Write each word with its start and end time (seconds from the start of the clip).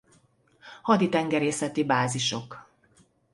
Haditengerészeti 0.83 1.83
bázisok 1.83 2.67